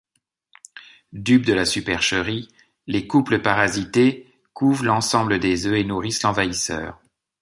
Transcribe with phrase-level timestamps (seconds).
[1.13, 2.47] Dupes de la supercherie,
[2.87, 6.99] les couples parasités couvent l'ensemble des œufs et nourrissent l'envahisseur.